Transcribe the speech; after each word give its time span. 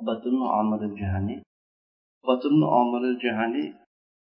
uqbatum 0.00 0.36
omir 0.60 0.82
juhaniy 1.00 1.38
uqbatum 2.20 2.56
omir 2.80 3.02
juhaniy 3.24 3.68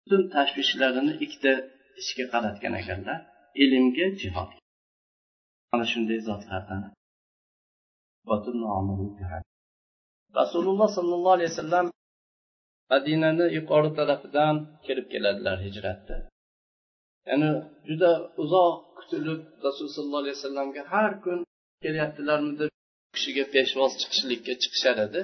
butun 0.02 0.22
tashvishlarini 0.34 1.12
ikkita 1.24 1.52
ishga 2.00 2.24
qaratgan 2.32 2.74
ekanlar. 2.80 3.18
Ilmga 3.62 4.06
jihod. 4.20 4.50
Mana 5.70 5.84
shunday 5.92 6.18
zotlardan. 6.28 6.82
Rasululloh 10.40 10.88
sollallohu 10.96 11.34
alayhi 11.36 11.50
vasallam 11.52 11.86
madinani 12.90 13.46
yuqori 13.56 13.90
tarafidan 13.98 14.56
kirib 14.86 15.06
keladilar 15.12 15.56
hijratda. 15.66 16.16
Ya'ni 17.28 17.50
juda 17.88 18.10
uzoq 18.42 18.74
kutilib 18.98 19.40
rasululloh 19.66 19.94
sollallohu 19.98 20.22
alayhi 20.24 20.36
vasallamga 20.38 20.82
har 20.92 21.12
kun 21.24 21.38
kelyaptilarmi 21.84 22.52
deb 22.60 22.70
kishiga 23.14 23.44
peshvoz 23.54 23.92
chiqishlikka 24.00 24.52
chiqishar 24.62 24.96
edi. 25.06 25.20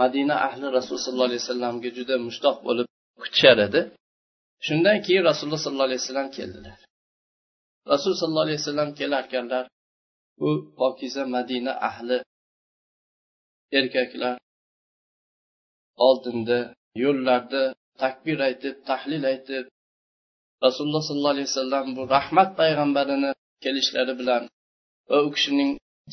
Madina 0.00 0.34
ahli 0.46 0.66
rasululloh 0.76 1.04
sollallohu 1.06 1.28
alayhi 1.30 1.42
vasallamga 1.44 1.88
juda 1.98 2.14
mushtoq 2.26 2.56
bo'lib 2.66 2.86
kutishar 3.22 3.58
edi. 3.66 3.80
Shundan 4.66 4.98
keyin 5.06 5.24
rasululloh 5.30 5.60
sollallohu 5.64 5.88
alayhi 5.90 6.02
vasallam 6.04 6.28
keldilar. 6.36 6.78
Rasul 7.92 8.12
sollallohu 8.20 8.46
alayhi 8.46 8.60
vasallam 8.62 8.90
kelarkanlar 8.98 9.64
bu 10.40 10.50
pokiza 10.78 11.24
madina 11.34 11.72
ahli 11.88 12.18
erkaklar 13.78 14.36
oldinda 16.06 16.58
yo'llarda 17.04 17.62
takbir 18.02 18.38
aytib 18.48 18.74
tahlil 18.88 19.22
aytib 19.32 19.64
rasululloh 20.66 21.02
sollallohu 21.08 21.34
alayhi 21.36 21.50
vasallam 21.52 21.86
bu 21.96 22.02
rahmat 22.16 22.50
payg'ambarini 22.60 23.30
kelishlari 23.64 24.14
bilan 24.20 24.42
va 25.10 25.16
u 25.26 25.28
kishining 25.34 25.70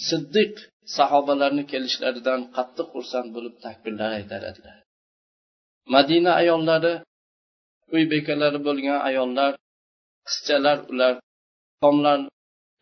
siddiq 0.09 0.53
sahobalarni 0.97 1.63
kelishlaridan 1.71 2.41
qattiq 2.55 2.87
xursand 2.93 3.29
bo'lib 3.35 3.55
takbirlar 3.65 4.09
aytar 4.19 4.41
edilar. 4.51 4.77
Madina 5.93 6.31
ayollari 6.41 6.93
uy 7.93 8.03
bekalari 8.13 8.59
bo'lgan 8.67 8.99
ayollar 9.09 9.51
qizchalar 10.27 10.77
ular 10.91 11.13
tomlar 11.81 12.19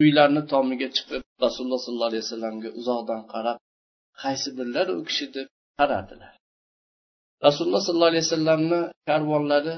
uylarni 0.04 0.42
tomiga 0.54 0.88
chiqib 0.96 1.24
rasululloh 1.44 1.80
sollallohu 1.86 2.12
alayhi 2.12 2.26
vasallamga 2.26 2.70
uzoqdan 2.80 3.22
qarab 3.34 3.58
qaysi 4.22 4.50
birlar 4.58 4.88
u 4.98 5.00
kishi? 5.08 5.26
deb 5.36 5.48
qarardilar. 5.80 6.34
Rasululloh 7.46 7.82
sollallohu 7.86 8.12
alayhi 8.14 8.26
vasallamni 8.28 8.82
karvonlari 9.10 9.76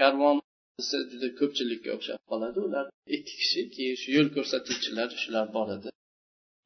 karvon 0.00 0.36
desa 0.78 0.96
juda 1.10 1.28
ko'pchilikka 1.38 1.88
o'xshab 1.96 2.20
qoladi. 2.30 2.58
Ular 2.68 2.86
ikki 3.16 3.34
kishi 3.40 3.60
keyin 3.74 3.96
shu 4.02 4.08
yo'l 4.16 4.28
ko'rsatuvchilar 4.36 5.08
shular 5.22 5.46
bor 5.56 5.68
edi 5.76 5.88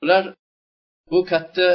ular 0.04 0.24
bu 1.10 1.18
katta 1.30 1.68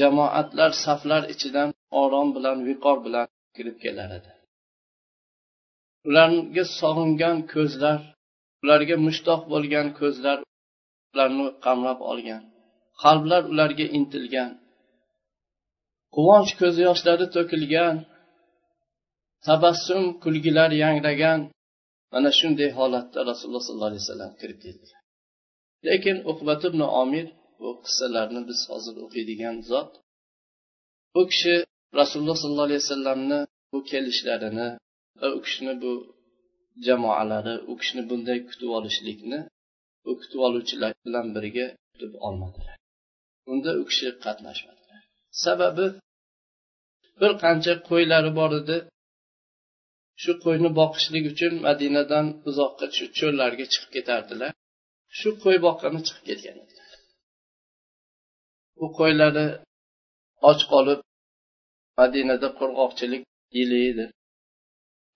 jamoatlar 0.00 0.70
saflar 0.84 1.22
ichidan 1.34 1.70
orom 2.02 2.28
bilan 2.36 2.58
viqor 2.68 2.96
bilan 3.06 3.26
kirib 3.56 3.76
kelar 3.84 4.10
edi 4.18 4.30
ularga 6.08 6.64
sog'ingan 6.80 7.38
ko'zlar 7.54 8.00
ularga 8.62 8.96
mushtoq 9.06 9.40
bo'lgan 9.52 9.86
ko'zlar 10.00 10.38
ularni 11.12 11.46
qamrab 11.64 12.00
olgan. 12.12 12.42
Qalblar 13.02 13.42
ularga 13.52 13.86
intilgan. 13.98 14.50
Quvonch 16.14 16.52
ko'z 16.60 16.76
yoshlari 16.86 17.26
to'kilgan. 17.36 17.96
Tabassum 19.48 20.02
kulgilar 20.22 20.70
yangragan 20.84 21.40
mana 22.12 22.30
shunday 22.38 22.70
holatda 22.78 23.20
rasululloh 23.30 23.64
sollallohu 23.66 23.90
alayhi 23.92 24.04
vasallam 24.04 24.32
kirib 24.40 24.58
keldilar 24.64 25.00
lekin 25.88 26.16
uqbat 26.30 26.60
ibn 26.70 26.80
omir 27.02 27.26
bu 27.60 27.68
qissalarni 27.84 28.40
biz 28.48 28.60
hozir 28.70 28.94
o'qiydigan 29.04 29.56
zot 29.70 29.90
u 31.20 31.22
kishi 31.30 31.54
rasululloh 32.00 32.36
sollallohu 32.42 32.68
alayhi 32.68 32.82
vasallamni 32.84 33.40
bu 33.72 33.78
kelishlarini 33.90 34.68
va 35.20 35.28
u 35.36 35.38
kishini 35.44 35.74
bu 35.82 35.92
jamoalari 36.86 37.54
u 37.70 37.72
kishini 37.80 38.02
bunday 38.10 38.38
kutib 38.48 38.70
olishlikni 38.78 39.40
u 40.08 40.10
kutib 40.20 40.40
oluvchilar 40.46 40.92
bilan 41.06 41.26
birga 41.36 41.66
kutib 41.92 42.12
olmadilar. 42.26 42.76
Unda 43.52 43.70
u 43.80 43.82
kishi 43.90 44.08
qatnashmadilar. 44.24 45.00
Sababi 45.44 45.86
bir 47.20 47.32
qancha 47.44 47.74
qo'ylari 47.88 48.30
bor 48.38 48.52
edi. 48.60 48.76
Shu 50.22 50.32
qo'yni 50.44 50.70
boqishlik 50.80 51.24
uchun 51.32 51.52
madinadan 51.66 52.26
uzoqqa 52.48 52.86
shu 52.96 53.04
cho'llarga 53.18 53.64
chiqib 53.72 53.90
ketardilar. 53.96 54.52
Shu 55.18 55.30
qo'y 55.42 55.56
boqqani 55.66 56.00
chiqib 56.06 56.24
ketgan 56.30 56.56
bu 56.62 56.74
u 58.82 58.86
qo'ylari 58.98 59.46
och 60.50 60.60
qolib 60.72 61.00
madinada 62.00 62.48
qurg'oqchilik 62.58 63.22
yili 63.56 63.78
edi. 63.90 64.06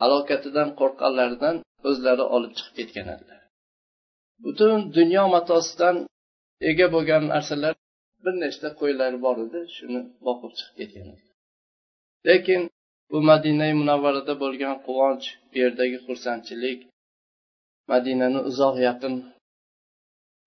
Halokatidan 0.02 0.68
qo'rqqanlaridan 0.80 1.56
o'zlari 1.88 2.24
olib 2.36 2.52
chiqib 2.58 2.74
ketgan 2.78 3.08
edilar. 3.14 3.42
Butun 4.44 4.76
dunyo 4.96 5.24
matosidan 5.34 5.96
ega 6.70 6.86
bo'lgan 6.94 7.22
narsalar 7.32 7.74
bir 8.24 8.34
nechta 8.44 8.68
qo'ylari 8.80 9.18
bor 9.26 9.36
edi 9.46 9.60
shuni 9.76 10.00
boqib 10.26 10.52
chiqib 10.58 10.74
ketgan 10.80 11.06
lekin 12.28 12.62
bu 13.10 13.18
madina 13.30 13.66
munavvarada 13.80 14.34
bo'lgan 14.42 14.76
quvonch 14.86 15.26
bu 15.50 15.56
yerdagi 15.62 15.98
xursandchilik 16.06 16.78
madinani 17.90 18.40
uzoq 18.50 18.76
yaqin 18.88 19.14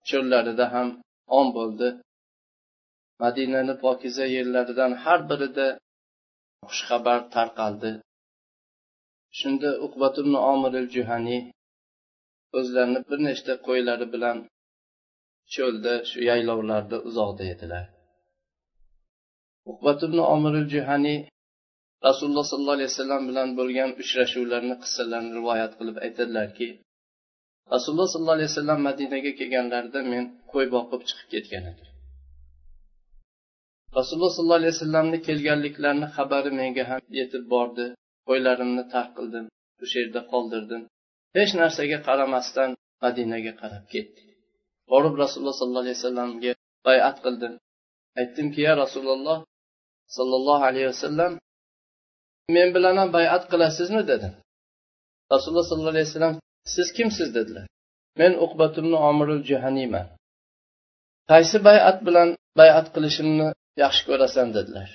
cho'llarida 0.08 0.66
ham 0.74 0.88
on 1.38 1.46
bo'ldi. 1.56 1.88
Madinani 3.22 3.74
pokiza 3.84 4.24
yerlaridan 4.36 4.92
har 5.04 5.20
birida 5.30 5.66
xushxabar 6.68 7.20
tarqaldi. 7.34 7.90
Shunda 9.38 9.70
uqbat 9.86 10.14
ibn 10.22 10.34
omir 10.52 10.74
juhaniy 10.94 11.42
o'zlarini 12.58 13.00
bir 13.08 13.18
nechta 13.28 13.52
qo'ylari 13.66 14.06
bilan 14.14 14.38
cho'lda 15.54 15.94
shu 16.10 16.18
yaylovlarda 16.30 16.96
uzoqda 17.08 17.44
edilar. 17.54 17.84
Uqbat 19.70 19.98
ibn 20.06 20.18
omir 20.34 20.54
juhaniy 20.74 21.18
rasululloh 22.08 22.44
sollallohu 22.50 22.76
alayhi 22.78 22.90
vasallam 22.92 23.22
bilan 23.30 23.48
bo'lgan 23.58 23.90
uchrashuvlarni 24.02 24.76
qissalarini 24.82 25.32
rivoyat 25.38 25.72
qilib 25.78 25.96
aytadilarki 26.06 26.68
rasululloh 27.74 28.08
sollallohu 28.12 28.38
alayhi 28.38 28.50
vasallam 28.52 28.80
madinaga 28.88 29.30
kelganlarida 29.40 30.00
men 30.12 30.24
qo'y 30.52 30.66
boqib 30.76 31.00
chiqib 31.08 31.28
ketgan 31.34 31.64
edim. 31.72 31.88
Rasululloh 33.98 34.32
sollallohu 34.36 34.60
alayhi 34.62 34.74
vasallamni 34.76 35.18
kelganliklarini 35.28 36.08
xabari 36.16 36.50
menga 36.60 36.84
ham 36.90 37.02
yetib 37.18 37.44
bordi 37.54 37.86
qo'ylarimni 38.28 38.84
tark 38.94 39.10
qildim 39.18 39.44
o'sha 39.82 39.96
yerda 40.02 40.20
qoldirdim. 40.32 40.82
Hech 41.36 41.52
narsaga 41.60 41.98
qaramasdan 42.08 42.70
madinaga 43.04 43.52
qarab 43.62 43.84
ketdik. 43.94 44.28
Borib 44.92 45.14
rasululloh 45.22 45.56
sollallohu 45.60 45.84
alayhi 45.84 45.98
vasallamga 46.00 46.52
bayat 46.86 47.16
qildim. 47.24 47.54
Aytdimki 48.20 48.60
ya 48.68 48.72
rasululloh 48.82 49.38
sollallohu 50.16 50.64
alayhi 50.70 50.88
vasallam 50.92 51.32
men 52.56 52.68
bilan 52.76 52.96
ham 53.00 53.08
bayat 53.18 53.42
qilasizmi? 53.52 54.02
dedim 54.10 54.32
rasululloh 55.32 55.66
sollallohu 55.68 55.94
alayhi 55.96 56.08
vasallam 56.08 56.34
siz 56.74 56.88
kimsiz? 56.96 57.28
dedilar. 57.34 57.66
Men 58.20 58.32
uqbatumni 58.44 58.98
omirul 59.10 59.42
jahaniyman 59.50 60.06
qaysi 61.32 61.58
bayat 61.68 61.98
bilan 62.06 62.28
bayat 62.60 62.86
qilishimni 62.94 63.48
yaxshi 63.82 64.02
ko'rasan? 64.08 64.48
dedilar. 64.56 64.88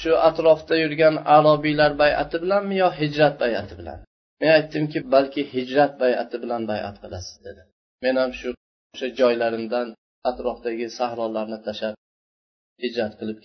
Shu 0.00 0.12
atrofda 0.28 0.74
yurgan 0.82 1.16
arobiylar 1.36 1.92
bayati 2.02 2.36
bilanmi 2.42 2.74
yo 2.82 2.88
hijrat 3.00 3.34
bayati 3.42 3.74
bilan? 3.80 3.98
Men 4.40 4.50
aytdimki 4.58 4.98
balki 5.14 5.42
hijrat 5.54 5.92
bayati 6.02 6.36
bilan 6.42 6.62
bayat 6.72 6.96
qilasiz 7.02 7.36
dedi. 7.46 7.62
Men 8.02 8.14
ham 8.20 8.30
shu 8.40 8.48
o'sha 8.94 9.08
joylarimdan 9.20 9.86
atrofdagi 10.30 10.86
sahrolarni 10.98 11.58
tashlab 11.66 11.94
hijrat 12.82 13.12
qilib 13.20 13.38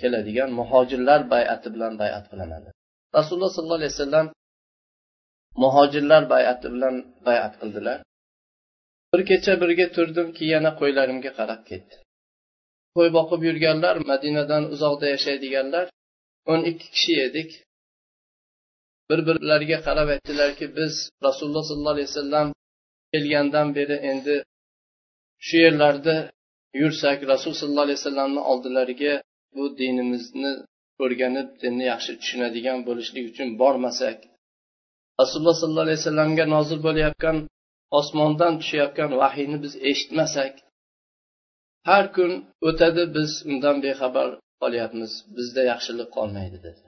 keladigan 0.00 0.50
muhojirlar 0.60 1.20
bayati 1.34 1.68
bilan 1.74 1.92
bayat 2.02 2.24
qilaman 2.30 2.62
rasululloh 3.16 3.50
sollallohu 3.56 3.80
alayhi 3.80 3.94
vasallam 3.96 4.26
muhojirlar 5.62 6.22
bayati 6.34 6.66
bilan 6.74 6.94
bayat 7.26 7.54
qildilar. 7.60 7.98
Bir 9.12 9.20
kecha 9.30 9.52
birga 9.62 9.86
turdimki 9.96 10.44
yana 10.54 10.70
qo'ylarimga 10.80 11.30
qarab 11.38 11.60
ketdim 11.70 12.00
qo'y 12.96 13.08
boqib 13.18 13.40
yurganlar 13.48 13.96
madinadan 14.10 14.64
uzoqda 14.74 15.06
yashaydiganlar 15.14 15.86
o'n 16.52 16.60
ikki 16.70 16.88
kishi 16.94 17.14
edik. 17.26 17.50
Bir 19.08 19.20
birlariga 19.28 19.78
qarab 19.86 20.08
aytdilarki 20.14 20.66
biz 20.78 20.94
rasululloh 21.26 21.64
sollallohu 21.68 21.94
alayhi 21.96 22.10
vasallam 22.12 22.48
kelgandan 23.12 23.68
beri 23.78 23.96
endi 24.10 24.36
shu 25.46 25.56
yerlarda 25.64 26.16
yursak 26.82 27.18
rasul 27.32 27.52
sollallohu 27.60 27.86
alayhi 27.86 28.00
vasallamni 28.00 28.40
oldilariga 28.52 29.14
bu 29.56 29.64
dinimizni 29.80 30.52
o'rganib 31.04 31.48
dinni 31.62 31.84
yaxshi 31.92 32.12
tushunadigan 32.20 32.78
bo'lishlik 32.88 33.24
uchun 33.32 33.48
bormasak 33.62 34.18
rasululloh 35.20 35.56
sollallohu 35.62 35.86
alayhi 35.86 36.00
vasallamga 36.02 36.44
nozil 36.54 36.78
bo'layotgan 36.86 37.36
osmondan 37.98 38.52
tushayotgan 38.60 39.10
vahiyni 39.22 39.58
biz 39.64 39.72
eshitmasak 39.90 40.52
har 41.88 42.04
kun 42.16 42.32
o'tadi 42.68 43.02
biz 43.16 43.30
undan 43.50 43.76
bexabar 43.84 44.28
qolyapmiz 44.62 45.12
bizda 45.36 45.62
yaxshilik 45.72 46.08
qolmaydi 46.16 46.58
dedi. 46.66 46.82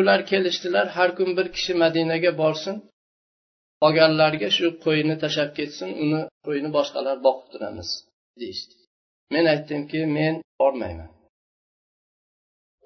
Ular 0.00 0.20
kelishdilar 0.30 0.86
har 0.96 1.10
kun 1.18 1.30
bir 1.38 1.46
kishi 1.56 1.72
madinaga 1.82 2.32
borsin 2.42 2.76
qolganlarga 3.82 4.48
shu 4.56 4.66
qo'yni 4.84 5.14
tashlab 5.22 5.50
ketsin 5.58 5.90
uni 6.04 6.20
qo'yni 6.46 6.68
boshqalar 6.76 7.16
boqib 7.26 7.46
turamiz. 7.52 7.88
Deyishdi. 8.40 8.74
Men 9.34 9.44
aytdimki 9.52 10.00
men 10.18 10.34
bormayman. 10.60 11.10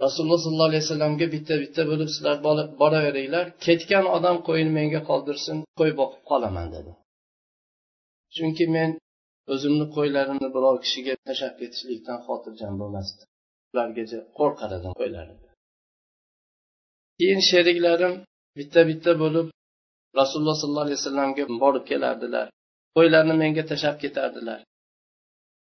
Rasululloh 0.05 0.41
sollallohu 0.45 0.71
alayhi 0.71 0.85
vasallamga 0.87 1.27
bitta 1.35 1.55
bitta 1.63 1.83
bo'lib 1.91 2.09
sizlar 2.15 2.37
boraveringlar 2.83 3.45
ketgan 3.67 4.07
odam 4.17 4.37
qo'yini 4.49 4.73
menga 4.79 5.01
qoldirsin 5.11 5.57
qo'y 5.79 5.93
boqib 6.01 6.23
qolaman 6.31 6.67
dedi. 6.77 6.93
Chunki 8.35 8.65
men 8.77 8.91
o'zimni 9.55 9.87
qo'ylarimni 9.97 10.49
biror 10.57 10.77
kishiga 10.85 11.15
tashlab 11.27 11.55
ketishlikdan 11.61 12.19
xotirjam 12.27 12.75
bo'lmasdim. 12.81 13.29
Ulargacha 13.73 14.19
qo'rqar 14.39 14.71
edim 14.79 14.93
qo'ylarimni 15.03 15.51
keyin 17.21 17.43
sheriklarim 17.51 18.15
bitta 18.59 18.81
bitta 18.91 19.13
bo'lib 19.23 19.47
rasululloh 20.21 20.57
sollallohu 20.61 20.87
alayhi 20.87 21.01
vasallamga 21.01 21.45
borib 21.63 21.85
kelardilar. 21.91 22.47
Qo'ylarni 22.97 23.35
menga 23.43 23.65
tashlab 23.71 23.97
ketardilar. 24.05 24.61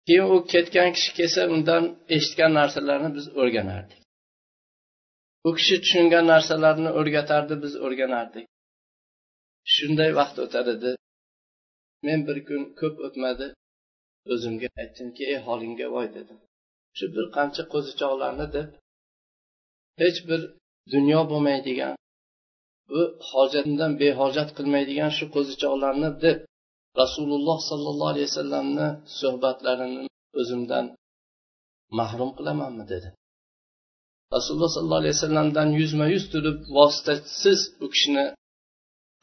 Keyin 0.08 0.26
u 0.34 0.38
ketgan 0.54 0.90
kishi 0.96 1.12
kelsa 1.18 1.42
undan 1.56 1.84
eshitgan 2.16 2.52
narsalarni 2.60 3.10
biz 3.18 3.26
o'rganardik. 3.42 4.00
U 5.48 5.50
kishi 5.58 5.76
tushungan 5.84 6.26
narsalarni 6.34 6.90
o'rgatardi 7.00 7.56
biz 7.64 7.74
o'rganardik. 7.86 8.46
Shunday 9.74 10.12
vaqt 10.20 10.38
o'tar 10.44 10.66
edi 10.76 10.92
men 12.08 12.20
bir 12.28 12.38
kun 12.48 12.62
ko'p 12.80 12.96
o'tmadi 13.08 13.48
o'zimga 14.34 14.68
aytdimki 14.82 15.24
ey 15.32 15.40
holingga 15.48 15.88
voy 15.96 16.08
dedim. 16.18 16.40
Shu 16.98 17.06
bir 17.16 17.26
qancha 17.38 17.64
qo'zichoqlarni 17.74 18.48
deb 18.56 18.70
hech 20.02 20.20
bir 20.30 20.42
dunyo 20.94 21.22
bo'lmaydigan 21.32 21.96
u 22.98 23.02
hojatimdan 23.32 23.92
behojat 24.02 24.50
qilmaydigan 24.58 25.12
shu 25.18 25.26
qo'zichoqlarni 25.36 26.10
deb 26.26 26.38
rasululloh 27.02 27.58
sollallohu 27.70 28.12
alayhi 28.14 28.28
vasallamni 28.32 28.88
suhbatlarini 29.20 30.08
o'zimdan 30.40 30.86
mahrum 32.00 32.32
qilamanmi 32.38 32.86
dedi. 32.94 33.10
Rasululloh 34.36 34.72
sollallohu 34.76 35.02
alayhi 35.04 35.16
vasallamdan 35.18 35.70
yuzma 35.82 36.06
yuz 36.14 36.26
turib 36.34 36.58
vositasiz 36.78 37.60
u 37.84 37.88
kishini 37.94 38.26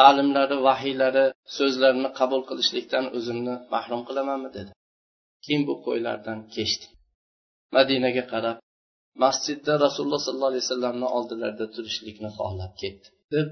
ta'limlari 0.01 0.57
vahiylari 0.69 1.27
so'zlarini 1.57 2.11
qabul 2.19 2.43
qilishlikdan 2.49 3.05
o'zimni 3.17 3.55
mahrum 3.75 4.03
qilamanmi 4.09 4.51
dedi. 4.59 4.73
Keyin 5.45 5.63
bu 5.69 5.75
qo'ylardan 5.87 6.39
kechdi. 6.55 6.87
Madinaga 7.77 8.25
qarab 8.33 8.57
masjidda 9.25 9.73
rasululloh 9.85 10.21
sollallohu 10.27 10.51
alayhi 10.53 10.65
vasallamni 10.67 11.07
oldilarida 11.17 11.67
turishlikni 11.75 12.31
xohlab 12.39 12.73
ketdi. 12.83 13.07
Deb 13.35 13.49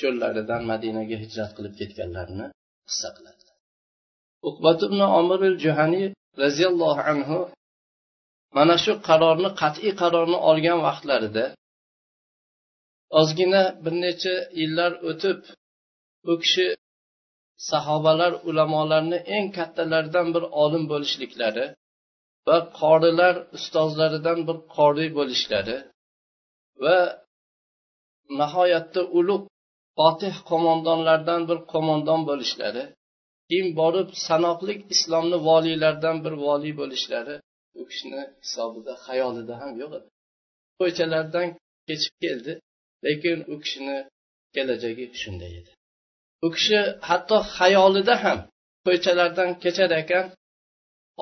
cho'llaridan 0.00 0.62
madinaga 0.72 1.16
hijrat 1.24 1.50
qilib 1.56 1.74
ketganlarini 1.80 2.46
hissa 2.88 3.08
qiladi. 3.16 3.39
Uqbat 4.48 4.78
ibn 4.88 5.00
omir 5.18 5.40
juhaniy 5.64 6.06
roziyallohu 6.42 7.02
anhu 7.12 7.38
mana 8.56 8.74
shu 8.84 8.92
qarorni 9.08 9.50
qat'iy 9.60 9.92
qarorni 10.02 10.38
olgan 10.50 10.78
vaqtlarida 10.86 11.44
ozgina 13.20 13.62
bir 13.84 13.94
necha 14.04 14.34
yillar 14.60 14.92
o'tib 15.10 15.40
u 16.30 16.32
kishi 16.42 16.66
sahobalar 17.70 18.32
ulamolarni 18.48 19.18
eng 19.36 19.46
kattalaridan 19.56 20.26
bir 20.34 20.44
olim 20.62 20.84
bo'lishliklari 20.92 21.66
va 22.46 22.56
qorilar 22.80 23.34
ustozlaridan 23.56 24.38
bir 24.48 24.56
qoriy 24.76 25.10
bo'lishlari 25.18 25.76
va 26.84 26.98
nihoyatda 28.40 29.02
ulug' 29.18 29.46
fotih 29.98 30.34
qo'mondonlardan 30.50 31.40
bir 31.50 31.58
qo'mondon 31.72 32.20
bo'lishlari 32.30 32.84
keyin 33.50 33.68
borib 33.80 34.08
sanoqli 34.26 34.74
islomni 34.94 35.38
voliylaridan 35.48 36.16
bir 36.24 36.34
voliy 36.46 36.74
bo'lishlari 36.80 37.36
u 37.80 37.82
kishini 37.90 38.22
hisobida 38.42 38.92
xayolida 39.06 39.54
ham 39.62 39.72
yo'q 39.82 39.92
edi. 39.98 40.08
Qo'ychalardan 40.80 41.48
kechib 41.88 42.14
keldi 42.24 42.52
lekin 43.06 43.38
u 43.52 43.54
kishini 43.62 43.98
kelajagi 44.54 45.06
shunday 45.22 45.52
edi. 45.60 45.70
U 46.46 46.48
kishi 46.54 46.80
hatto 47.08 47.36
xayolida 47.56 48.14
ham 48.24 48.38
qo'ychalardan 48.86 49.50
kechar 49.64 49.90
ekan 50.02 50.26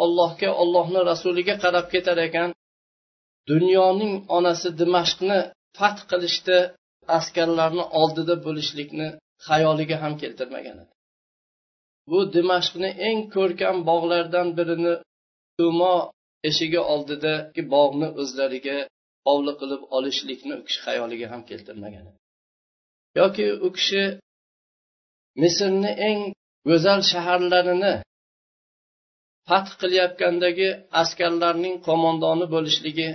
ollohga 0.03 0.51
ollohni 0.63 1.01
rasuliga 1.11 1.55
qarab 1.65 1.87
ketar 1.95 2.19
ekan. 2.29 2.51
Dunyoning 3.51 4.15
onasi 4.37 4.69
dimashqni 4.81 5.39
fath 5.79 6.01
qilishda 6.11 6.59
askarlarni 7.19 7.85
oldida 8.01 8.35
bo'lishlikni 8.47 9.09
xayoliga 9.49 9.97
ham 10.03 10.15
keltirmagan 10.23 10.77
edi. 10.83 10.93
Bu 12.11 12.19
dimashqni 12.35 12.91
eng 13.09 13.21
ko'rkam 13.35 13.77
bog'lardan 13.89 14.49
birini 14.59 14.95
tumo 15.57 15.95
eshigi 16.49 16.81
oldidagi 16.93 17.63
bog'ni 17.75 18.09
o'zlariga 18.21 18.79
hovli 19.27 19.53
qilib 19.61 19.83
olishlikni 19.97 20.55
u 20.61 20.63
kishi 20.67 20.81
xayoliga 20.87 21.27
ham 21.33 21.43
keltirmagan. 21.51 22.07
Yoki 23.21 23.47
u 23.67 23.69
kishi 23.77 24.03
misrni 25.43 25.93
eng 26.09 26.21
go'zal 26.69 27.01
shaharlarini 27.13 27.95
fath 29.49 29.73
qilayotgandagi 29.81 30.69
askarlarning 31.03 31.77
qo'mondoni 31.87 32.47
bo'lishligi 32.55 33.09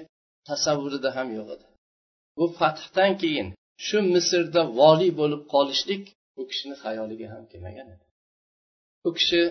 tasavvurida 0.49 1.09
ham 1.17 1.27
yo'q 1.37 1.47
edi. 1.55 1.65
Bu 2.37 2.45
fathdan 2.59 3.11
keyin 3.21 3.47
shu 3.85 3.97
misrda 4.13 4.61
voliy 4.79 5.11
bo'lib 5.19 5.41
qolishlik 5.53 6.03
u 6.39 6.41
kishini 6.49 6.75
xayoliga 6.83 7.27
ham 7.33 7.43
kelmagan 7.51 7.87
edi. 7.93 8.02
U 9.07 9.09
kishi 9.17 9.41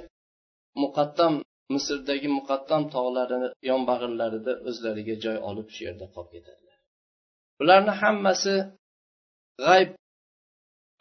muqaddam 0.83 1.35
misrdagi 1.75 2.29
muqaddam 2.39 2.83
tog'larini 2.95 3.49
yonbag'irlarida 3.71 4.53
o'zlariga 4.69 5.15
joy 5.25 5.39
olib 5.51 5.69
shu 5.75 5.81
yerda 5.89 6.07
qolib 6.15 6.31
ketadilar. 6.35 6.79
Bularni 7.59 7.93
hammasi 8.03 8.55
g'ayb 9.67 9.91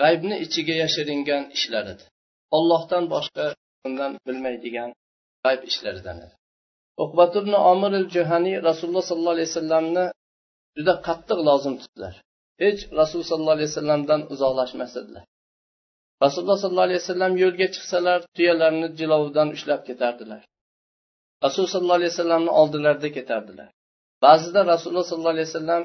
g'aybni 0.01 0.35
ichiga 0.45 0.75
yashiringan 0.83 1.43
ishlar 1.57 1.85
edi 1.93 2.05
ollohdan 2.57 3.03
boshqa 3.13 3.45
undan 3.87 4.11
bilmaydigan 4.27 4.89
g'ayb 5.43 5.61
ishlaridan 5.69 6.17
edi. 6.25 6.35
Uqbat 7.03 7.33
ibn 7.41 7.53
omir 7.71 7.91
al 8.01 8.07
juhaniy 8.15 8.57
rasululloh 8.69 9.05
sollallohu 9.09 9.35
alayhi 9.37 9.49
vasallamni 9.51 10.05
juda 10.77 10.93
qattiq 11.07 11.39
lozim 11.49 11.75
tutdilar. 11.81 12.13
Hech 12.63 12.81
rasululloh 12.99 13.29
sollallohu 13.31 13.57
alayhi 13.57 13.71
vasallamdan 13.71 14.21
uzoqlashmas 14.33 14.93
edilar. 15.01 15.23
Rasululloh 16.23 16.57
sollallohu 16.63 16.87
alayhi 16.89 17.01
vasallam 17.03 17.33
yo'lga 17.43 17.67
chiqsalar 17.75 18.19
tuyalarni 18.35 18.87
jilovidan 18.99 19.47
ushlab 19.55 19.81
ketardilar. 19.89 20.41
Rasululloh 21.45 21.73
sollallohu 21.75 21.99
alayhi 21.99 22.13
vasallamni 22.13 22.51
oldilarida 22.61 23.09
ketardilar. 23.17 23.69
Ba'zida 24.25 24.59
rasululloh 24.73 25.05
sollallohu 25.09 25.35
alayhi 25.35 25.49
vasallam 25.51 25.83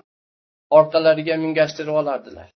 orqalariga 0.78 1.35
mingashtirib 1.45 1.95
olardilar. 2.02 2.49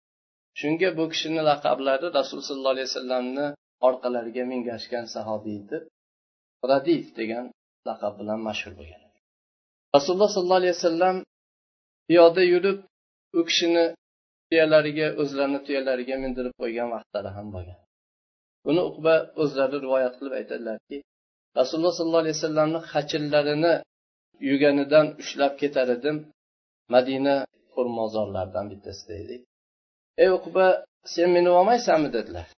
Shunga 0.60 0.88
bu 0.98 1.04
kishini 1.12 1.42
laqablari 1.50 2.06
rasululloh 2.18 2.48
sollallohu 2.50 2.74
alayhi 2.76 2.88
vasallamni 2.90 3.46
orqalariga 3.88 4.44
mingashgan 4.52 5.04
sahobiy 5.14 5.58
deb 5.70 5.82
radif 6.70 7.04
degan 7.18 7.44
laqab 7.88 8.12
bilan 8.20 8.40
mashhur 8.48 8.72
bo'lgan. 8.78 9.02
Rasululloh 9.96 10.30
sollallohu 10.34 10.60
alayhi 10.62 10.76
vasallam 10.78 11.16
piyoda 12.08 12.42
yurib 12.52 12.78
u 13.38 13.40
kishini 13.48 13.84
tuyalariga 14.50 15.06
o'zlarini 15.22 15.60
tuyalariga 15.66 16.16
mindirib 16.24 16.54
qo'ygan 16.62 16.88
vaqtlari 16.94 17.30
ham 17.36 17.46
bo'lgan. 17.54 17.78
Buni 18.66 18.80
uqba 18.90 19.14
o'zlari 19.42 19.76
rivoyat 19.84 20.14
qilib 20.18 20.34
aytadilarki 20.40 20.96
rasululloh 21.58 21.94
sollallohu 21.98 22.22
alayhi 22.24 22.36
vasallamni 22.38 22.80
hachillarini 22.92 23.74
yuganidan 24.50 25.06
ushlab 25.22 25.52
ketar 25.62 25.88
edim 25.96 26.16
madina 26.94 27.36
qo'rmozorlaridan 27.74 28.66
bittasida 28.72 29.14
edik 29.24 29.42
ey 30.22 30.30
uqba 30.38 30.66
sen 31.14 31.28
minib 31.36 31.52
olmaysanmi 31.60 32.08
dedilar. 32.16 32.48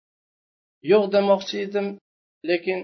Yo'q 0.92 1.04
demoqchi 1.16 1.56
edim 1.66 1.86
lekin 2.50 2.78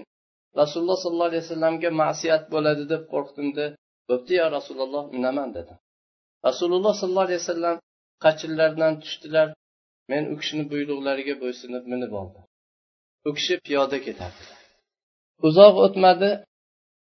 rasululloh 0.59 0.97
sollallohu 1.03 1.29
alayhi 1.31 1.43
vasallamga 1.45 1.89
ma'siyat 2.01 2.43
bo'ladi 2.53 2.83
deb 2.93 3.03
qo'rqdimda 3.13 3.65
bo'pti 4.09 4.33
yo 4.39 4.45
rasululloh 4.57 5.03
minaman 5.15 5.49
dedim. 5.57 5.77
Rasululloh 6.47 6.93
sollallohu 6.99 7.27
alayhi 7.29 7.41
vasallam 7.43 7.77
qachillaridan 8.23 8.93
tushdilar 9.03 9.47
men 10.11 10.23
u 10.33 10.35
kishini 10.41 10.63
buyruqlariga 10.71 11.35
bo'ysunib 11.43 11.83
minib 11.93 12.11
oldim. 12.21 12.43
U 13.27 13.29
kishi 13.37 13.55
piyoda 13.65 13.97
ketardilar 14.07 14.59
uzoq 15.47 15.75
o'tmadi 15.85 16.29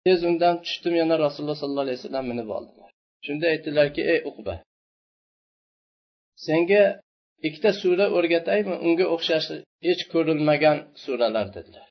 tez 0.04 0.20
undan 0.30 0.54
tushdim 0.64 0.94
yana 1.00 1.14
rasululloh 1.24 1.58
sollallohu 1.62 1.86
alayhi 1.86 1.98
vasallam 2.00 2.26
minib 2.32 2.48
oldilar. 2.56 2.90
Shunda 3.26 3.46
aytdilarki 3.52 4.02
ey 4.12 4.20
uqba 4.30 4.54
senga 6.46 6.82
ikkita 7.46 7.70
sura 7.82 8.06
o'rgataymi? 8.16 8.74
Unga 8.86 9.06
o'xshash 9.14 9.48
hech 9.86 10.02
ko'rilmagan 10.12 10.78
suralar 11.04 11.46
dedilar. 11.56 11.86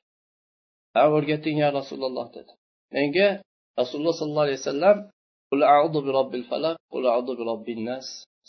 Ha 0.94 1.02
o'rgating 1.16 1.56
ya 1.64 1.68
rasululloh 1.78 2.26
dedi. 2.36 2.52
Menga 2.94 3.28
rasululloh 3.80 4.14
sollallohu 4.20 4.46
alayhi 4.46 4.60
vasallam 4.62 4.96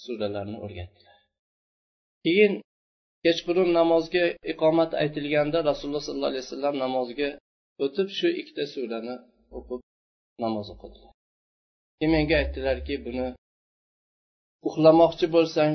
suralarni 0.04 0.58
o'rgatdilar. 0.66 1.18
Keyin 2.26 2.54
kechqurun 3.26 3.70
namozga 3.80 4.26
iqomat 4.54 4.92
aytilganda 5.04 5.60
rasululloh 5.70 6.04
sollallohu 6.08 6.32
alayhi 6.34 6.46
vasallam 6.48 6.76
namozga 6.86 7.30
o'tib 7.86 8.08
shu 8.18 8.28
ikkita 8.42 8.64
surani 8.74 9.16
o'qib 9.58 9.82
namoz 10.44 10.68
o'qidilar. 10.74 11.14
Keyin 11.98 12.12
menga 12.16 12.36
aytdilarki 12.42 12.96
buni 13.08 13.28
uxlamoqchi 14.68 15.28
bo'lsang 15.36 15.74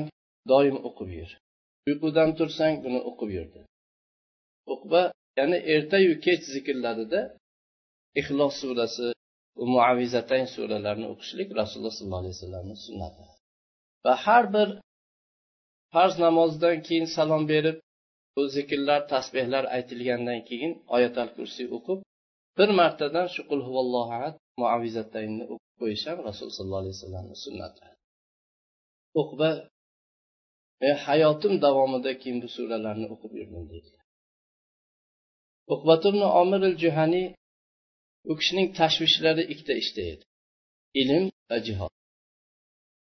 doim 0.51 0.77
o'qib 0.87 1.09
yur. 1.19 1.29
Uyqudan 1.89 2.29
tursang 2.37 2.73
buni 2.85 2.99
o'qib 3.09 3.29
yur 3.37 3.47
dedi. 3.53 3.69
Uqba 4.73 5.01
ya'ni 5.37 5.57
ertayu 5.75 6.13
kech 6.25 6.43
zikrlarida 6.53 7.21
ixlos 8.19 8.53
surasi 8.61 9.07
muavizatayn 9.73 10.47
suralarini 10.55 11.07
o'qishlik 11.13 11.49
rasululloh 11.59 11.93
sollallohu 11.97 12.21
alayhi 12.23 12.35
vasallamni 12.37 12.75
sunnati. 12.87 13.23
Va 14.05 14.13
har 14.25 14.45
bir 14.55 14.69
farz 15.93 16.15
namozdan 16.25 16.77
keyin 16.87 17.07
salom 17.15 17.43
berib 17.51 17.77
bu 18.35 18.41
zikrlar 18.55 19.01
tasbehlar 19.13 19.63
aytilgandan 19.77 20.39
keyin 20.49 20.71
oyatal 20.95 21.29
kursiy 21.35 21.67
o'qib 21.77 21.99
bir 22.57 22.69
martadan 22.79 23.27
shu 23.33 23.41
qul 23.49 23.61
huvallohu 23.67 24.11
ahad 24.17 24.35
muavizataynni 24.61 25.43
o'qib 25.53 25.73
qo'yish 25.81 26.05
ham 26.09 26.19
rasululloh 26.27 26.57
sollallohu 26.59 26.81
alayhi 26.83 26.95
vasallamni 26.97 27.35
sunnati. 27.45 27.81
O'qib 29.21 29.41
men 30.81 30.95
hayotim 31.07 31.53
davomida 31.65 32.11
keyin 32.21 32.37
bu 32.43 32.47
suralarni 32.55 33.07
o'qib 33.13 33.31
yurdim 33.39 33.63
deydilar 33.71 34.03
uqbatumni 35.73 36.27
omir 36.41 36.61
al 36.69 36.75
juhaniy 36.83 37.27
u 38.31 38.33
kishining 38.39 38.67
tashvishlari 38.79 39.43
ikkita 39.53 39.73
ishda 39.83 40.01
edi. 40.13 40.23
Ilm 41.01 41.23
va 41.49 41.57
jihod 41.67 41.93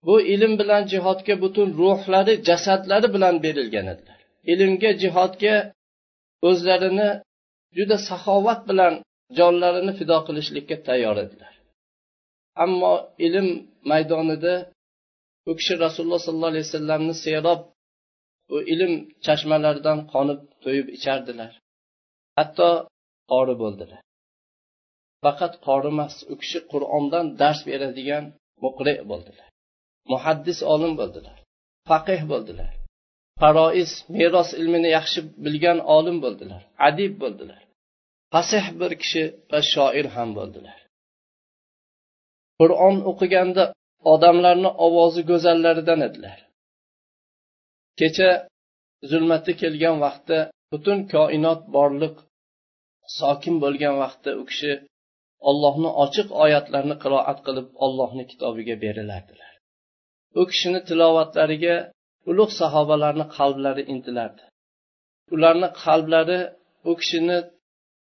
bu 0.06 0.14
ilm 0.34 0.52
bilan 0.60 0.82
jihodga 0.92 1.34
butun 1.42 1.68
ruhlari 1.80 2.34
jasadlari 2.48 3.08
bilan 3.14 3.34
berilgan 3.44 3.86
edilar. 3.94 4.18
Ilmga 4.52 4.90
jihodga 5.02 5.54
o'zlarini 6.48 7.10
juda 7.76 7.96
saxovat 8.08 8.60
bilan 8.70 8.94
jonlarini 9.38 9.92
fido 9.98 10.18
qilishlikka 10.26 10.76
tayyor 10.86 11.16
edilar. 11.24 11.52
Ammo 12.64 12.94
ilm 13.26 13.48
maydonida 13.90 14.54
u 15.50 15.52
kishi 15.58 15.74
rasululloh 15.84 16.20
sollallohu 16.26 16.52
alayhi 16.52 16.66
vasallamni 16.68 17.14
serob 17.24 17.60
bu 18.50 18.56
ilm 18.72 18.92
chashmalaridan 19.24 19.98
qonib 20.12 20.40
to'yib 20.62 20.86
ichardilar. 20.96 21.52
Hatto 22.38 22.68
qori 23.32 23.54
bo'ldilar. 23.62 24.00
Faqat 25.24 25.54
qori 25.66 25.88
emas 25.94 26.14
u 26.32 26.34
kishi 26.42 26.58
qur'ondan 26.72 27.26
dars 27.40 27.60
beradigan 27.68 28.24
muqri 28.64 28.94
bo'ldilar. 29.10 29.48
Muhaddis 30.12 30.58
olim 30.72 30.92
bo'ldilar 31.00 31.36
faqih 31.90 32.20
bo'ldilar 32.32 32.72
faroiz 33.40 33.90
meros 34.18 34.50
ilmini 34.60 34.88
yaxshi 34.98 35.20
bilgan 35.44 35.78
olim 35.96 36.16
bo'ldilar 36.24 36.62
adib 36.88 37.14
bo'ldilar 37.22 37.60
fasih 38.32 38.64
bir 38.80 38.92
kishi 39.02 39.22
va 39.50 39.60
shoir 39.72 40.06
ham 40.16 40.30
bo'ldilar. 40.38 40.78
Qur'on 42.60 42.96
o'qiganda 43.10 43.64
odamlarni 44.12 44.70
ovozi 44.86 45.22
go'zallaridan 45.30 46.00
edilar. 46.08 46.38
Kecha 48.00 48.30
zulmatda 49.10 49.52
kelgan 49.62 49.96
vaqtda 50.04 50.38
butun 50.72 50.98
koinot 51.14 51.60
borliq 51.76 52.16
sokin 53.18 53.54
bo'lgan 53.64 53.94
vaqtda 54.02 54.30
u 54.40 54.42
kishi 54.50 54.72
ollohni 55.50 55.90
ochiq 56.04 56.28
oyatlarini 56.44 56.96
qiroat 57.02 57.38
qilib 57.46 57.68
ollohni 57.84 58.24
kitobiga 58.30 58.74
berilardilar. 58.84 59.52
U 60.40 60.42
kishini 60.50 60.80
tilovatlariga 60.88 61.76
ulug' 62.30 62.54
sahobalarni 62.61 63.26
qalblari 63.37 63.82
intilardi. 63.94 64.42
Ularni 65.35 65.68
qalblari 65.85 66.40
u 66.90 66.92
kishini 67.00 67.38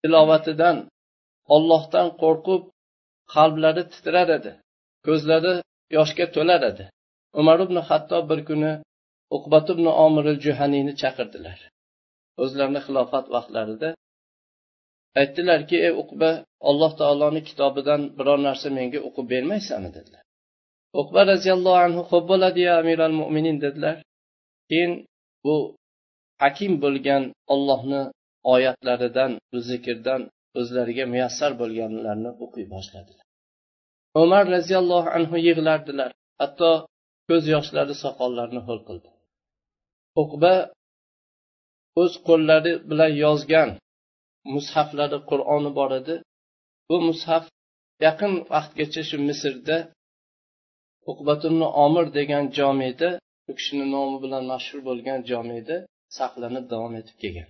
tilovatidan 0.01 0.77
ollohdan 1.55 2.07
qo'rqib 2.21 2.61
qalblari 3.35 3.83
titrar 3.93 4.29
edi 4.37 4.51
ko'zlari 5.07 5.53
yoshga 5.97 6.25
to'lar 6.35 6.61
edi. 6.71 6.85
Umar 7.39 7.57
ibn 7.65 7.77
hattob 7.89 8.23
bir 8.31 8.39
kuni 8.49 8.71
uqbat 9.37 9.65
ibn 9.73 9.85
omir 10.05 10.25
juhaniyni 10.45 10.93
chaqirdilar. 11.01 11.59
O'zlarini 12.43 12.81
xilofat 12.87 13.25
vaqtlarida 13.35 13.89
aytdilarki 15.21 15.77
ey 15.87 15.93
uqba 16.03 16.29
alloh 16.69 16.91
taoloni 17.01 17.41
kitobidan 17.49 18.01
biror 18.17 18.39
narsa 18.47 18.67
menga 18.77 18.99
o'qib 19.07 19.25
bermaysanmi? 19.33 19.89
dedilar. 19.97 20.23
Uqba 21.01 21.21
roziyallohu 21.31 21.79
anhu 21.85 22.01
xo'p 22.09 22.25
bo'ladi 22.31 22.59
ya 22.67 22.73
amiral 22.81 23.13
mo'minin 23.21 23.57
dedilar. 23.63 23.95
Keyin 24.69 24.93
bu 25.43 25.55
hakim 26.43 26.73
bo'lgan 26.83 27.23
ollohni 27.53 28.01
oyatlaridan 28.53 29.31
bu 29.51 29.59
zikrdan 29.69 30.21
o'zlariga 30.59 31.05
muyassar 31.13 31.51
bo'lganlarini 31.61 32.31
o'qiy 32.43 32.65
boshladilar. 32.73 33.25
Umar 34.23 34.43
roziyallohu 34.55 35.09
anhu 35.17 35.35
yig'lardilar. 35.47 36.11
Hatto 36.41 36.71
ko'z 37.29 37.43
yoshlari 37.55 37.95
soqollarini 38.03 38.61
ho'l 38.67 38.81
qildi. 38.87 39.09
Uqba 40.21 40.53
o'z 42.01 42.13
qo'llari 42.27 42.73
bilan 42.89 43.13
yozgan 43.25 43.69
mushaflari 44.55 45.19
qur'oni 45.29 45.69
bor 45.79 45.91
edi. 45.99 46.15
Bu 46.89 46.97
mushaf 47.09 47.43
yaqin 48.05 48.33
vaqtgacha 48.53 49.01
shu 49.09 49.17
misrda 49.29 49.77
uqbatun 51.11 51.55
omir 51.85 52.05
degan 52.17 52.43
jomeda 52.57 53.09
u 53.49 53.51
kishini 53.57 53.85
nomi 53.95 54.17
bilan 54.23 54.43
mashhur 54.51 54.79
bo'lgan 54.89 55.19
jomeda 55.29 55.77
saqlanib 56.17 56.65
davom 56.73 56.93
etib 57.01 57.17
kelgan. 57.23 57.47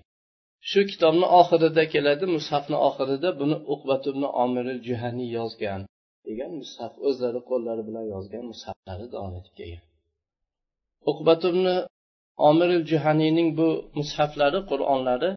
Shu 0.69 0.79
kitobni 0.91 1.27
oxirida 1.39 1.83
keladi 1.93 2.25
mushafni 2.37 2.77
oxirida 2.87 3.29
buni 3.41 3.57
uqbatubni 3.73 4.27
omiri 4.43 4.73
juhaniy 4.87 5.29
yozgan 5.39 5.81
degan 6.27 6.51
mushaf 6.61 6.93
o'zlari 7.07 7.39
qo'llari 7.49 7.83
bilan 7.89 8.05
yozgan 8.13 8.43
mushaflari 8.51 9.05
davom 9.13 9.33
etib 9.39 9.53
kelgan. 9.59 9.83
Uqbatubni 11.11 11.75
omir 12.49 12.69
juhaniyning 12.91 13.49
bu 13.59 13.69
mushaflari 13.99 14.59
qur'onlari 14.71 15.29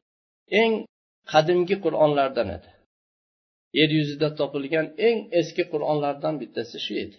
eng 0.61 0.73
qadimgi 1.33 1.77
qur'onlardan 1.85 2.49
edi. 2.57 2.71
Yer 3.79 3.91
yuzida 3.99 4.29
topilgan 4.41 4.87
eng 5.09 5.19
eski 5.41 5.62
qur'onlardan 5.73 6.35
bittasi 6.43 6.79
shu 6.87 6.95
edi. 7.05 7.17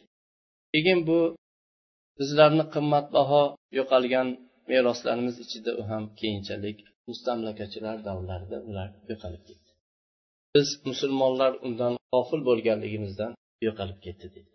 Keyin 0.74 1.00
bu 1.10 1.20
bizlarni 2.20 2.66
qimmatbaho 2.74 3.44
yo'qolgan 3.78 4.28
meroslarimiz 4.72 5.36
ichida 5.46 5.72
u 5.80 5.84
ham 5.90 6.04
keyinchalik 6.20 6.78
mustamlakachilar 7.08 7.98
davrlarida 8.08 8.58
ular 8.70 8.90
yo'qolib 9.10 9.44
ketdi. 9.50 9.70
Biz 10.56 10.68
musulmonlar 10.90 11.52
undan 11.68 11.94
g'ofil 12.12 12.42
bo'lganligimizdan 12.50 13.32
yo'qolib 13.68 14.00
ketdi 14.06 14.28
dedi. 14.36 14.52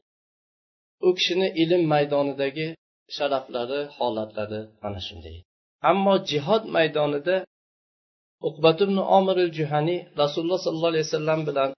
U 1.06 1.08
kishini 1.18 1.48
ilm 1.62 1.82
maydonidagi 1.92 2.68
sharaflari 3.16 3.80
holatlari 3.96 4.60
mana 4.82 5.00
shunday. 5.08 5.36
Ammo 5.90 6.14
jihod 6.30 6.64
maydonida 6.76 7.36
uqbatibn 8.48 8.98
omir 9.18 9.38
juhaniy 9.58 10.00
rasululloh 10.20 10.60
sollallohu 10.64 10.92
alayhi 10.92 11.06
vasallam 11.08 11.40
bilan 11.48 11.70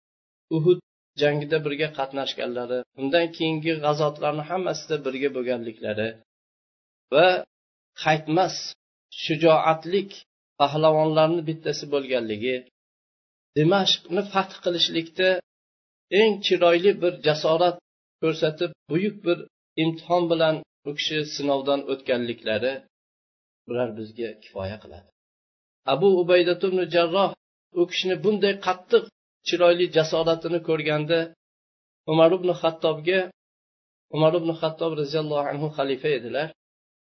uhud 0.57 0.79
jangida 1.21 1.59
birga 1.67 1.89
qatnashganlari 1.99 2.79
undan 3.01 3.27
keyingi 3.37 3.73
g'azotlarni 3.85 4.45
hammasida 4.51 4.97
birga 5.07 5.29
bo'lganliklari 5.37 6.09
va 7.15 7.29
qaytmas 8.05 8.55
shijoatlik 9.25 10.11
pahlavonlarni 10.61 11.43
bittasi 11.49 11.85
bo'lganligi 11.95 12.57
dimashqni 13.57 14.23
fath 14.33 14.55
qilishlikda 14.65 15.29
eng 16.21 16.33
chiroyli 16.47 16.93
bir 17.03 17.13
jasorat 17.27 17.77
ko'rsatib 18.23 18.71
buyuk 18.91 19.17
bir 19.27 19.39
imtihon 19.83 20.25
bilan 20.33 20.55
u 20.89 20.91
kishi 20.99 21.19
sinovdan 21.35 21.81
o'tganliklari 21.93 22.73
bular 23.69 23.89
bizga 23.99 24.29
kifoya 24.43 24.77
qiladi. 24.83 25.09
Abu 25.93 26.09
ubaydatubn 26.23 26.81
jarroh 26.95 27.31
u 27.81 27.83
kishini 27.91 28.17
bunday 28.25 28.55
qattiq 28.67 29.05
chiroyli 29.49 29.87
jasoratini 29.97 30.59
ko'rganda 30.69 31.19
umar 32.13 32.31
ibn 32.39 32.51
hattobga 32.61 33.21
umar 34.17 34.33
ibn 34.41 34.51
hattob 34.61 34.93
roziyallohu 35.01 35.45
anhu 35.53 35.67
xalifa 35.79 36.09
edilar. 36.19 36.49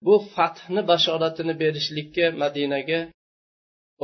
Bu 0.06 0.16
fathni 0.36 0.82
bashoratini 0.92 1.54
berishlikka 1.62 2.26
madinaga 2.42 3.00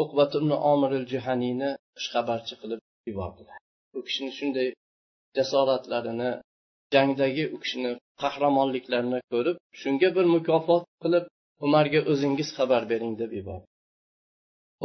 uqbatun 0.01 0.47
omiril 0.71 1.05
juhaniyni 1.13 1.69
xushxabarchi 1.97 2.55
qilib 2.61 2.79
yubordilar. 3.09 3.57
U 3.97 3.99
kishini 4.07 4.31
shunday 4.39 4.67
jasoratlarini 5.37 6.29
jangdagi 6.93 7.43
u 7.55 7.57
kishini 7.63 7.91
qahramonliklarini 8.21 9.19
ko'rib 9.33 9.57
shunga 9.81 10.09
bir 10.17 10.25
mukofot 10.35 10.83
qilib 11.03 11.25
umarga 11.65 11.99
o'zingiz 12.11 12.49
xabar 12.57 12.83
bering 12.91 13.13
deb 13.21 13.31
yubordi. 13.39 13.67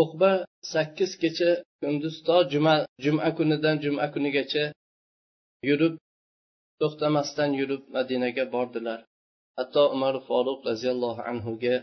Uqba 0.02 0.30
sakkiz 0.72 1.10
kecha 1.22 1.50
kunduz 1.80 2.16
to 2.26 2.36
juma 2.52 2.74
juma 3.04 3.28
kunidan 3.38 3.76
juma 3.84 4.04
kunigacha 4.14 4.64
yurib 5.68 5.94
to'xtamasdan 6.80 7.50
yurib 7.60 7.82
madinaga 7.96 8.44
bordilar. 8.54 9.00
Hatto 9.58 9.82
umar 9.94 10.14
foruq 10.28 10.58
roziyallohu 10.70 11.20
anhuga 11.30 11.76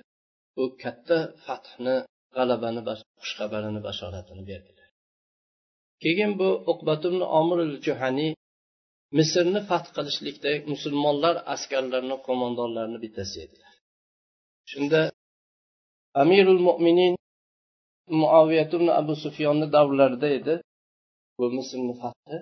bu 0.55 0.63
katta 0.83 1.17
fathni 1.45 1.95
g'alabani 2.35 2.81
xushxabarini 3.21 3.79
bashoratini 3.87 4.43
berdilar. 4.49 4.89
Keyin 6.03 6.31
bu 6.39 6.49
uqbatun 6.71 7.15
omir 7.39 7.59
juhaniy 7.85 8.31
misrni 9.17 9.61
fath 9.69 9.87
qilishlikda 9.95 10.51
musulmonlar 10.71 11.35
askarlarini 11.53 12.17
qo'mondonlarini 12.27 12.99
bittasi 13.03 13.35
edilar. 13.45 13.73
Shunda 14.71 15.01
amirul 16.21 16.61
mo'minin 16.67 17.13
muaviyatun 18.21 18.87
abu 18.99 19.13
sufyonni 19.23 19.67
davrlarida 19.75 20.27
edi. 20.37 20.53
Bu 21.39 21.45
misrni 21.57 21.93
fathi 22.01 22.37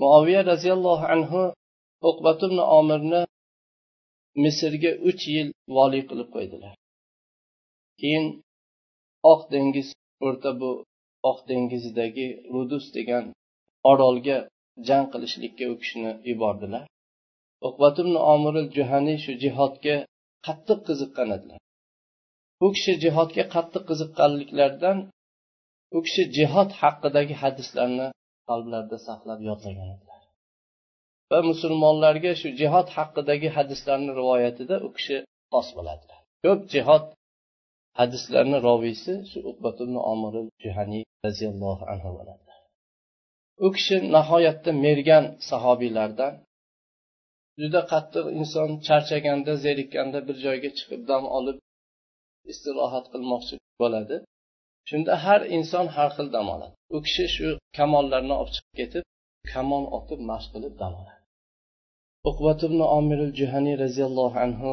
muoviya 0.00 0.40
roziyallohu 0.50 1.06
anhu 1.14 1.40
uqbatun 2.08 2.54
omirni 2.78 3.20
misrga 4.44 4.92
uch 5.08 5.22
yil 5.34 5.48
voliy 5.76 6.02
qilib 6.10 6.28
qo'ydilar. 6.34 6.74
Keyin 8.00 8.26
oq 9.32 9.40
dengiz 9.52 9.88
o'rta 10.26 10.50
bu 10.60 10.70
oq 11.30 11.38
dengizidagi 11.48 12.28
rudus 12.52 12.86
degan 12.96 13.24
orolga 13.90 14.38
jang 14.88 15.06
qilishlikka 15.12 15.64
u 15.72 15.74
kishini 15.80 16.12
yubordilar. 16.30 16.84
Uqbatum 17.68 18.08
omir 18.34 18.54
juhaniy 18.76 19.18
shu 19.24 19.32
jihodga 19.42 19.96
qattiq 20.46 20.80
qiziqqan 20.88 21.28
edilar. 21.36 21.60
U 22.64 22.66
kishi 22.74 22.92
jihodga 23.04 23.44
qattiq 23.54 23.82
qiziqqanliklaridan 23.90 24.98
u 25.96 25.98
kishi 26.06 26.22
jihod 26.36 26.70
haqidagi 26.80 27.34
hadislarni 27.42 28.06
qalblarida 28.48 28.98
saqlab 29.08 29.40
yodlagan 29.48 29.88
edilar. 29.94 30.20
Va 31.30 31.38
musulmonlarga 31.50 32.32
shu 32.40 32.48
jihod 32.60 32.88
haqidagi 32.96 33.48
hadislarni 33.56 34.10
rivoyatida 34.20 34.76
u 34.86 34.88
kishi 34.96 35.16
xos 35.52 35.68
bo'ladilar. 35.76 36.20
Ko'p 36.44 36.60
jihod 36.74 37.04
hadislarni 38.00 38.58
roviysi 38.68 39.12
shu 39.30 39.38
omir 40.12 40.34
juhaniy 40.64 41.02
roziyallohu 41.26 41.84
anhu 41.92 42.10
bo'ladilar. 42.18 42.58
U 43.66 43.68
kishi 43.76 43.96
nihoyatda 44.16 44.70
mergan 44.84 45.24
sahobiylardan 45.50 46.34
juda 47.60 47.80
qattiq 47.92 48.26
inson 48.40 48.70
charchaganda 48.86 49.52
zerikkanda 49.64 50.18
bir 50.28 50.36
joyga 50.46 50.70
chiqib 50.78 51.02
dam 51.10 51.24
olib 51.38 51.58
istirohat 52.52 53.06
qilmoqchi 53.12 53.54
bo'ladi. 53.82 54.16
Shunda 54.90 55.14
har 55.24 55.40
inson 55.56 55.86
har 55.96 56.10
xil 56.16 56.28
dam 56.36 56.46
oladi. 56.54 56.74
U 56.94 56.98
kishi 57.06 57.26
shu 57.36 57.48
kamollarni 57.78 58.34
olib 58.40 58.52
chiqib 58.56 58.74
ketib 58.80 59.04
kamon 59.52 59.84
otib 59.98 60.20
mashq 60.30 60.48
qilib 60.54 60.74
dam 60.82 60.92
oladi. 61.00 61.20
Uqbat 62.30 62.60
ibn 62.68 62.80
omirul 62.98 63.32
juhaniy 63.40 63.76
roziyallohu 63.84 64.38
anhu 64.46 64.70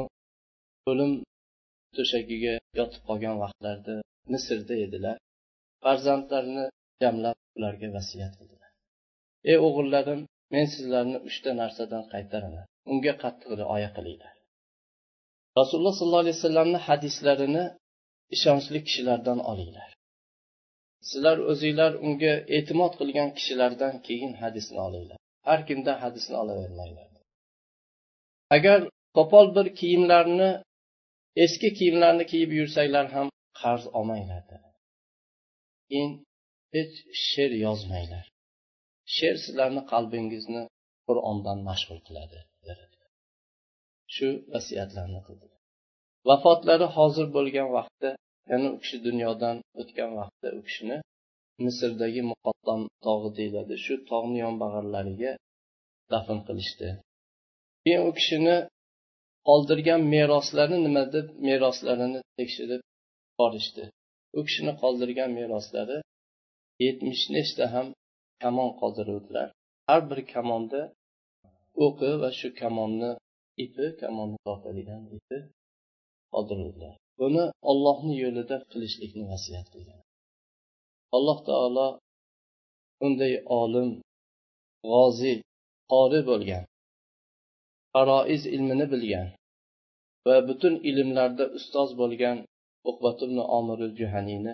o'lim 0.91 1.11
to'shagiga 1.97 2.53
yotib 2.79 3.01
qolgan 3.09 3.35
vaqtlarida 3.43 3.95
misrda 4.33 4.75
edilar. 4.85 5.17
Farzandlarini 5.83 6.65
jamlab 7.03 7.37
ularga 7.57 7.87
vasiyat 7.97 8.33
qildilar. 8.39 8.71
Ey 9.51 9.57
o'g'illarim 9.67 10.21
men 10.53 10.65
sizlarni 10.73 11.17
uchta 11.29 11.51
narsadan 11.61 12.03
qaytaraman. 12.13 12.65
Unga 12.91 13.13
qattiq 13.23 13.51
rioya 13.61 13.89
qilinglar. 13.97 14.33
Rasululloh 15.59 15.95
sollallohu 15.99 16.23
alayhi 16.25 16.37
vasallamni 16.39 16.79
hadislarini 16.87 17.63
ishonchli 18.35 18.79
kishilardan 18.87 19.39
olinglar. 19.51 19.89
Sizlar 21.09 21.37
o'zinglar 21.51 21.91
unga 22.05 22.33
e'timod 22.57 22.93
qilgan 22.99 23.29
kishilardan 23.37 23.93
keyin 24.07 24.33
hadisni 24.41 24.79
olinglar. 24.87 25.19
Har 25.47 25.59
kimdan 25.67 25.97
hadisni 26.03 26.35
olavermanglar. 26.43 27.07
Agar 28.57 28.79
qo'pol 29.17 29.47
bir 29.57 29.67
kiyimlarni 29.79 30.49
eski 31.45 31.69
kiyimlarni 31.77 32.23
kiyib 32.31 32.51
yursanglar 32.59 33.05
ham 33.15 33.27
qarz 33.61 33.83
olmanglar 33.97 34.43
keyin 35.89 36.11
hech 36.75 36.95
she'r 37.29 37.51
yozmanglar. 37.65 38.25
She'r 39.15 39.37
sizlarni 39.45 39.81
qalbingizni 39.91 40.63
qur'ondan 41.07 41.59
mashg'ul 41.69 41.99
qiladi 42.07 42.39
shu 44.15 44.27
vasiyatlarni 44.53 45.21
qildi 45.27 45.47
vafotlari 46.29 46.87
hozir 46.97 47.27
bo'lgan 47.35 47.67
vaqtda 47.77 48.09
ya'ni 48.51 48.67
u 48.75 48.77
kishi 48.83 48.97
dunyodan 49.07 49.57
o'tgan 49.81 50.11
vaqtda 50.19 50.47
u 50.57 50.61
kishini 50.67 50.97
misrdagi 51.65 52.21
muqaddam 52.31 52.81
tog'i 53.05 53.29
deyiladi. 53.37 53.73
Shu 53.85 53.93
tog'ni 54.09 54.37
yonbag'irlariga 54.45 55.31
dafn 56.13 56.39
qilishdi. 56.47 56.89
Keyin 57.83 58.01
u 58.09 58.11
kishini 58.19 58.57
qoldirgan 59.47 60.01
meroslari 60.13 60.77
nima 60.85 61.03
deb 61.15 61.27
meroslarini 61.47 62.19
tekshirib 62.37 62.81
borishdi. 63.39 63.83
U 64.37 64.39
kishini 64.47 64.73
qoldirgan 64.81 65.29
meroslari 65.39 65.97
yetmish 66.85 67.23
nechta 67.35 67.65
ham 67.73 67.87
kamon 68.43 68.69
qoldiruvdilar. 68.81 69.47
Har 69.89 70.01
bir 70.09 70.19
kamonda 70.33 70.81
o'qi 71.85 72.11
va 72.21 72.29
shu 72.39 72.47
kamonni 72.61 73.11
ipi 73.63 73.85
kamonni 74.01 74.37
tortadigan 74.47 75.01
ipi 75.17 75.37
qoldiruvdilar 76.33 76.95
buni 77.21 77.43
ollohni 77.71 78.15
yo'lida 78.23 78.57
qilishlikni 78.71 79.23
vasiyat 79.31 79.67
qilgan. 79.73 80.01
Alloh 81.17 81.37
taolo 81.49 81.87
unday 83.05 83.33
olim 83.61 83.89
g'oziy 84.91 85.37
qori 85.91 86.19
bo'lgan 86.29 86.63
faroiz 87.93 88.43
ilmini 88.55 88.85
bilgan 88.93 89.27
va 90.27 90.35
butun 90.47 90.73
ilmlarda 90.89 91.45
ustoz 91.57 91.89
bo'lgan 92.01 92.37
uqbatibn 92.89 93.37
omirul 93.57 93.93
juhaniyni 93.99 94.53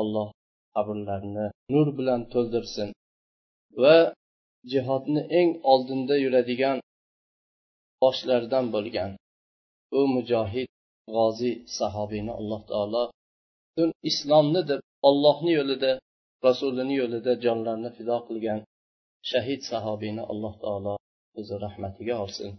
alloh 0.00 0.28
qabrlarini 0.74 1.46
nur 1.74 1.88
bilan 1.98 2.20
to'ldirsin 2.32 2.88
va 3.82 3.96
jihodni 4.72 5.22
eng 5.40 5.50
oldinda 5.72 6.14
yuradigan 6.24 6.78
boshlardan 8.02 8.66
bo'lgan 8.74 9.10
u 9.98 10.00
mujohid 10.14 10.71
g'oziy 11.15 11.55
sahobiyni 11.79 12.33
alloh 12.39 12.61
taolo 12.71 13.03
butun 13.67 13.89
islomni 14.11 14.61
deb 14.69 14.81
ollohni 15.09 15.51
yo'lida 15.59 15.91
rasulini 16.47 16.95
yo'lida 17.01 17.33
jonlarini 17.45 17.89
fido 17.97 18.17
qilgan 18.27 18.59
shahid 19.31 19.61
sahobiyni 19.71 20.23
alloh 20.31 20.53
taolo 20.63 20.93
o'zi 21.39 21.55
rahmatiga 21.65 22.15
olsin 22.25 22.51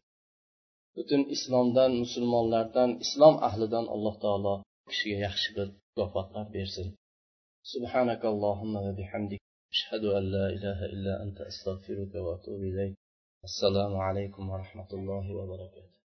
butun 0.97 1.23
islomdan 1.37 1.91
musulmonlardan 2.03 2.91
islom 3.05 3.35
ahlidan 3.49 3.87
alloh 3.95 4.15
taolo 4.25 4.55
kishiga 4.91 5.19
yaxshi 5.27 5.49
bir 5.57 5.69
mukofotlar 5.75 6.47
bersin 6.57 6.89
سبحانك 7.75 8.23
اللهم 8.35 8.75
وبحمدك 8.87 9.41
أشهد 9.75 10.05
أن 10.19 10.25
لا 10.35 10.47
إله 10.57 10.79
إلا 10.95 11.13
أنت 11.25 11.39
أستغفرك 11.51 12.13
وأتوب 12.25 12.61
إليك 12.71 12.95
السلام 13.49 13.93
عليكم 14.07 14.43
ورحمة 14.53 14.91
الله 14.99 15.27
وبركاته 15.39 15.93